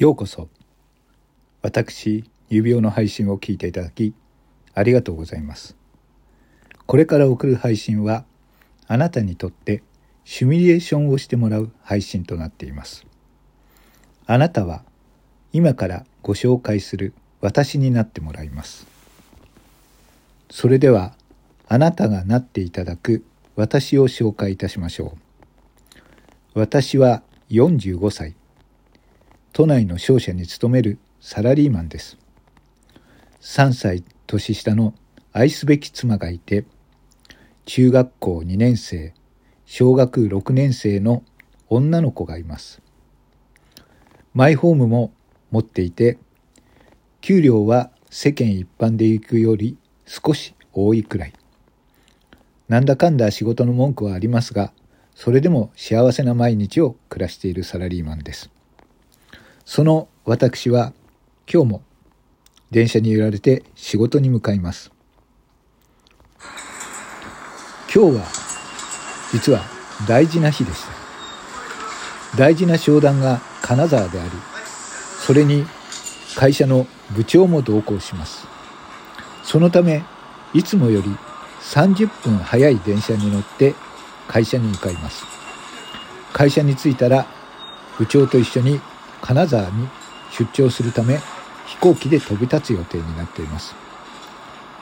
[0.00, 0.48] ようこそ。
[1.60, 4.14] 私指輪の配信を聞いていただき
[4.72, 5.76] ありがとうございます。
[6.86, 8.24] これから送る配信は
[8.86, 9.82] あなたにとって
[10.24, 13.04] シミュレーションをしてもらう配信となっています。
[14.24, 14.84] あなたは
[15.52, 17.12] 今からご紹介する
[17.42, 18.86] 私になってもらいます。
[20.50, 21.14] それでは
[21.68, 23.22] あなたがなっていただく
[23.54, 25.18] 私を紹介いたしましょ
[26.54, 26.58] う。
[26.58, 28.39] 私は45歳。
[29.52, 32.18] 都内の商社に勤めるサラリーマンです。
[33.40, 34.94] 3歳年下の
[35.32, 36.64] 愛すべき妻がいて
[37.64, 39.12] 中学校2年生
[39.64, 41.24] 小学6年生の
[41.68, 42.80] 女の子がいます。
[44.34, 45.12] マイホームも
[45.50, 46.18] 持っていて
[47.20, 49.76] 給料は世間一般で行くより
[50.06, 51.32] 少し多いくらい。
[52.68, 54.72] なんだかんだ仕事の文句はありますが
[55.16, 58.48] それでも幸せな毎日を暮らしているサラリーマンです。
[59.72, 60.92] その私は
[61.48, 61.82] 今日も
[62.72, 64.90] 電車に揺られて仕事に向かいます。
[67.94, 68.24] 今日は
[69.30, 69.62] 実は
[70.08, 72.36] 大事な日でした。
[72.36, 74.30] 大事な商談が金沢であり
[75.20, 75.64] それに
[76.34, 78.48] 会社の部長も同行します。
[79.44, 80.02] そのため
[80.52, 81.16] いつもより
[81.60, 83.76] 30分早い電車に乗って
[84.26, 85.24] 会社に向かいます。
[86.32, 87.24] 会社に着いたら
[87.98, 88.80] 部長と一緒に
[89.22, 89.88] 金沢に
[90.30, 91.18] 出張するため
[91.66, 93.74] 飛行機で飛び立つ予定になっています。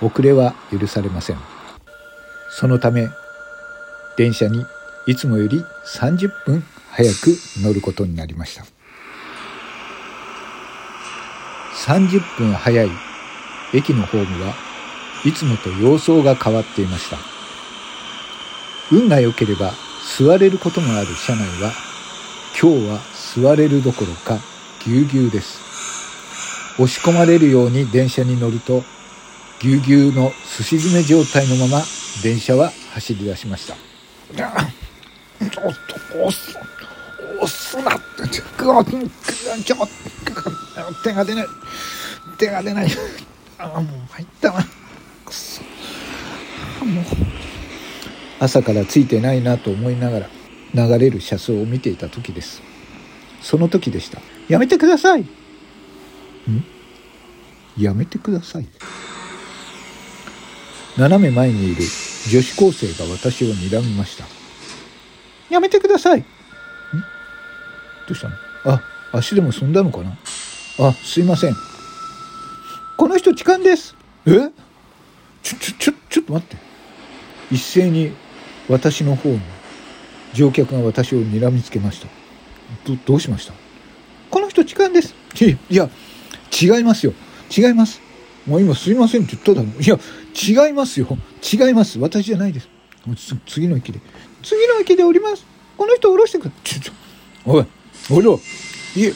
[0.00, 1.38] 遅れは許されません。
[2.50, 3.08] そのため
[4.16, 4.66] 電車に
[5.06, 8.64] いつもより30分早く乗ることになりました。
[11.86, 12.90] 30分早い
[13.72, 14.54] 駅のホームは
[15.24, 17.16] いつもと様相が変わっていました。
[18.90, 19.72] 運が良ければ
[20.18, 21.72] 座れることもある車内は
[22.60, 22.98] 今日は
[23.34, 24.38] 座れるどころか
[24.84, 25.60] ぎゅうぎゅうです。
[26.74, 28.82] 押し込まれるように電車に乗ると
[29.60, 31.82] ぎゅうぎゅうのすし詰め状態のまま
[32.22, 33.74] 電車は走り出しました。
[33.74, 36.58] おっと押す
[37.40, 38.44] 押すなってちょ
[41.02, 41.46] 手が出ない。
[42.38, 42.88] 手が出ない。
[43.58, 44.64] あもう入ったな。
[45.24, 45.62] くそ。
[46.84, 47.04] もう。
[48.40, 50.28] 朝からついてないなと思いながら
[50.74, 52.60] 流れる車窓を見ていた時です
[53.42, 54.20] その時でした。
[54.48, 55.20] やめてください。
[55.20, 55.26] ん？
[57.76, 58.66] やめてください。
[60.96, 61.82] 斜め前にいる
[62.30, 64.24] 女子高生が私を睨みました。
[65.50, 66.20] やめてください。
[66.20, 66.22] ん？
[66.22, 66.26] ど
[68.10, 68.34] うしたの？
[68.64, 68.82] あ
[69.12, 70.16] 足でも済んだのかな？
[70.78, 71.54] あすいません。
[72.96, 73.96] この人痴漢です。
[74.26, 74.30] え？
[75.42, 76.56] ちょちょちょちょっと待って。
[77.50, 78.12] 一斉に
[78.68, 79.40] 私の方に
[80.32, 82.21] 乗客が私を睨みつけました。
[82.84, 83.52] どどうしました？
[84.30, 85.14] この人痴漢です。
[85.70, 85.88] いや。
[86.52, 87.14] 違いますよ。
[87.56, 88.02] 違います。
[88.46, 89.68] もう今すいませんって言っただろ。
[89.80, 89.98] いや
[90.66, 91.06] 違いますよ。
[91.42, 91.98] 違います。
[91.98, 92.68] 私じゃないです。
[93.46, 94.00] 次の駅で。
[94.42, 95.46] 次の駅で降ります。
[95.78, 96.92] この人降ろしてくれちょちょ
[97.46, 97.66] おい
[98.10, 98.40] おい
[99.00, 99.14] いえ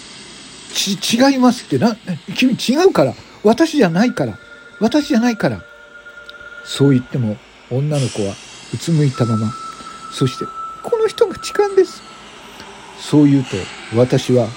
[0.72, 1.94] ち違いますってな。
[2.34, 3.14] 君違うから。
[3.44, 4.38] 私じゃないから。
[4.80, 5.62] 私じゃないから。
[6.64, 7.36] そう言っても
[7.70, 8.34] 女の子は
[8.72, 9.52] うつむいたまま。
[10.12, 10.46] そして
[10.82, 12.00] この人が痴漢です
[12.98, 13.56] そう言うと
[13.96, 14.48] 私は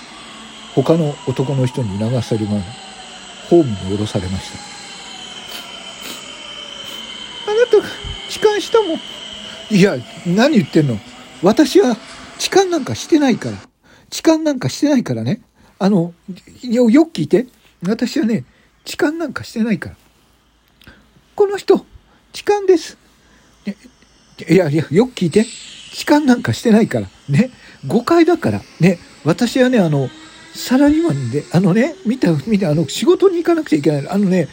[0.73, 2.61] 他の男の人に流されまま
[3.49, 4.59] ホームに降ろされました。
[7.51, 7.83] あなたが
[8.29, 8.99] 痴漢したもん。
[9.71, 10.97] いや何言ってんの。
[11.41, 11.97] 私は
[12.37, 13.57] 痴漢なんかしてないから。
[14.09, 15.41] 痴漢なんかしてないからね。
[15.79, 16.13] あの
[16.61, 17.47] よよく聞いて。
[17.83, 18.45] 私はね
[18.85, 19.95] 痴漢なんかしてないから。
[21.35, 21.85] この人
[22.31, 22.97] 痴漢です。
[24.47, 25.45] いやいやよく聞いて。
[25.91, 27.07] 痴漢なんかしてないから。
[27.27, 27.49] ね。
[27.87, 28.61] 誤解だから。
[28.79, 30.09] ね私はねあの
[30.53, 34.07] サラリーマンであのね見た見たあの仕事に行かなくちゃいけない。
[34.09, 34.47] あのね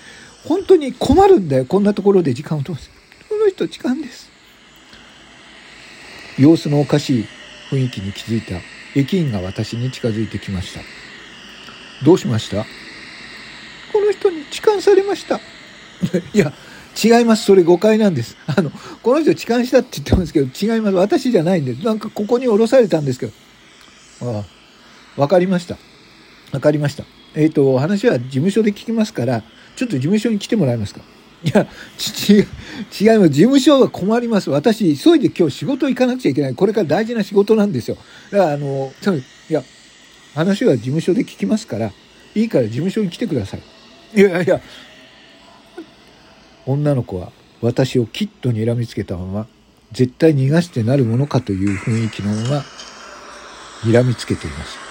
[0.45, 1.65] 本当に困るんだよ。
[1.67, 2.91] こんなところで時間を通す。
[3.29, 4.31] この人痴漢です。
[6.39, 7.25] 様子のおかしい
[7.71, 8.57] 雰囲気に気づいた。
[8.95, 10.81] 駅員が私に近づいてきました。
[12.05, 12.65] どうしました？
[13.93, 15.41] この人に痴漢されました。
[16.35, 16.53] いや
[17.03, 17.45] 違います。
[17.45, 18.37] それ誤解なんです。
[18.47, 18.71] あの、
[19.03, 20.97] この人痴漢したって言ってますけど、違います。
[20.97, 21.85] 私じゃないんです。
[21.85, 23.33] なんかここに降ろされたんですけど。
[24.23, 24.45] あ
[25.17, 25.77] あ、わかりました。
[26.53, 27.05] わかりました。
[27.35, 29.43] えっ、ー、と、話は事務所で聞きますから、
[29.77, 31.03] ちょっと事務所に来てもらえますか？
[31.45, 32.45] いや、ち、違い
[33.19, 33.29] ます。
[33.29, 34.49] 事務所は困ります。
[34.51, 36.55] 私、急いで今日仕事行かなくちゃいけない。
[36.55, 37.99] これから大事な仕事なんですよ。
[38.31, 38.93] だから、あの、
[39.51, 39.63] いや、
[40.35, 41.93] 話は事務所で聞きますから、
[42.35, 43.61] いいから事務所に来てください。
[44.15, 44.61] いやいや、
[46.67, 47.33] 女の子は
[47.63, 49.47] 私をきっと睨みつけたまま
[49.93, 52.65] 絶対逃がしてなるものかという雰囲気のまま
[53.83, 54.87] 睨みつけています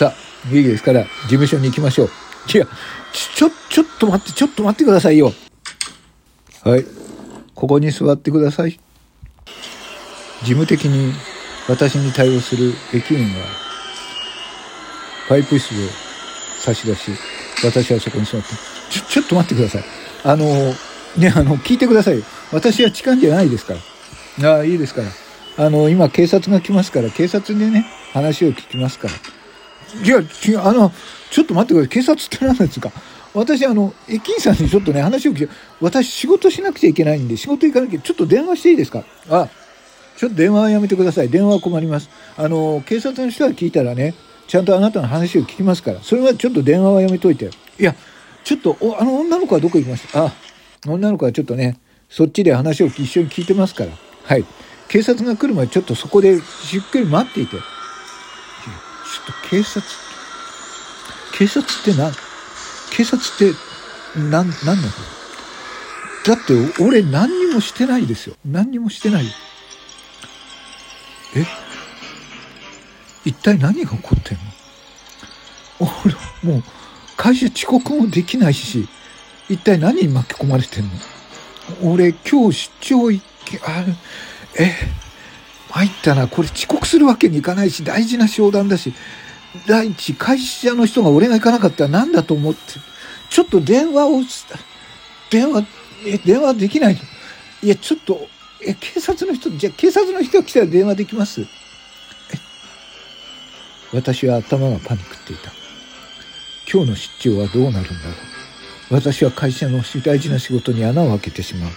[0.00, 2.08] さあ、いいですから、事務所に行きましょう。
[2.54, 2.66] いや、
[3.12, 5.32] ちょ、ちょっと待って、ちょっと待ってくださいよ。
[6.62, 6.86] はい。
[7.54, 8.80] ここに座ってください。
[10.40, 11.12] 事務的に
[11.68, 13.40] 私に対応する駅員が、
[15.28, 15.88] パイプ室を
[16.60, 17.10] 差し出し、
[17.62, 18.48] 私はそこに座って、
[18.90, 19.84] ちょ、ちょっと待ってください。
[20.24, 20.72] あの、
[21.16, 22.24] ね、あの、聞いてくださいよ。
[22.52, 23.74] 私は痴漢じゃないですか
[24.40, 24.50] ら。
[24.52, 25.08] ああ、いいですから。
[25.66, 29.14] あの、今警察が来ますから、警察でね、話を聞きますから。
[30.04, 30.92] いや、違う、あの、
[31.30, 31.88] ちょっと待ってください。
[31.88, 32.92] 警察って何ですか？
[33.34, 39.04] 私、あの、駅員さんにちょっとね、話を聞いて、私仕事しなくちゃいけないんで、仕事行かなきゃ、ちょっと電話していいですか？
[39.28, 39.48] あ、
[40.16, 41.28] ちょっと電話はやめてください。
[41.28, 42.08] 電話は困ります。
[42.36, 44.14] あの、警察の人が聞いたらね、
[44.48, 47.50] ちゃんとあなたの話を聞きますから、それはちょっと電話はやめといて。
[47.78, 47.94] いや、
[48.42, 50.26] ちょっと、おあの女の子はどこ行きました？
[50.26, 50.32] あ、
[50.86, 51.78] 女の子はちょっとね、
[52.08, 53.92] そっちで話を一緒に聞いてますから。
[54.24, 54.44] はい。
[54.88, 57.56] 警察が来るまでちょっとそこでしっかり待っていて。
[57.56, 57.62] ちょっ
[59.42, 59.82] と警察、
[61.36, 62.12] 警察って何
[62.90, 63.52] 警察って
[64.16, 64.82] 何、何なの？
[66.24, 68.36] だって俺何にもしてないですよ。
[68.44, 69.26] 何にもしてない。
[71.36, 71.46] え？
[73.24, 74.44] 一体何が起こってんの？
[76.04, 76.64] 俺、もう
[77.16, 78.88] 会社遅刻もできないし、
[79.50, 80.90] 一体何に巻き込まれてんの？
[81.82, 83.84] 俺今日出張行け、あ
[84.56, 84.72] え、
[85.72, 86.28] 参ったな。
[86.28, 88.94] これ遅刻するわけにいかないし、大事な商談だし、
[89.66, 92.60] 第一、会社の人が俺が行かなかったら何だと思って、
[93.28, 94.20] ちょっと電話を、
[95.30, 95.66] 電話、
[96.06, 96.98] え、電話できない？
[97.62, 98.28] いや、ちょっと、
[98.64, 101.44] え、警察の人、じゃ警察の人が来たら電話できます、
[103.92, 105.50] 私は頭がパニックっていた。
[106.72, 108.39] 今日の出張はどうなるんだろう？
[108.90, 111.70] 私は会社の大事な仕事に穴を開けてしまう。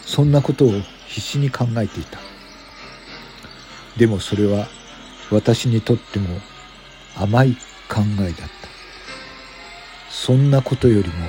[0.00, 0.70] そんなことを
[1.06, 2.18] 必死に考えていた。
[3.98, 4.66] でもそれは
[5.30, 6.40] 私にとっても
[7.16, 7.54] 甘い
[7.88, 8.46] 考えだった。
[10.08, 11.26] そんなことよりも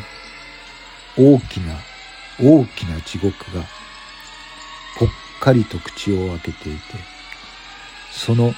[1.18, 1.76] 大きな
[2.40, 3.64] 大きな地獄が
[4.98, 5.10] ぽっ
[5.42, 6.80] かりと口を開けていて、
[8.12, 8.54] その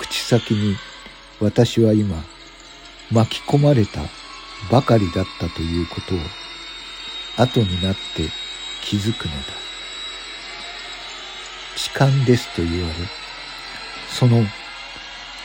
[0.00, 0.76] 口先に
[1.40, 2.24] 私は今
[3.12, 4.00] 巻き込まれた
[4.70, 6.18] ばかりだったということを
[7.36, 8.30] 後になって
[8.82, 9.38] 気づくのだ。
[11.76, 12.94] 痴漢ですと言われ、
[14.08, 14.44] その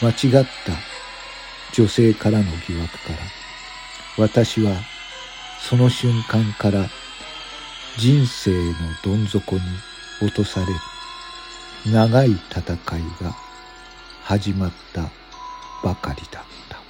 [0.01, 0.73] 間違った
[1.73, 3.17] 女性からの疑惑から
[4.17, 4.73] 私は
[5.59, 6.87] その瞬間から
[7.97, 8.73] 人生の
[9.03, 9.61] どん底に
[10.21, 10.73] 落とされる
[11.91, 12.77] 長い戦い
[13.21, 13.35] が
[14.23, 15.09] 始まった
[15.83, 16.88] ばかりだった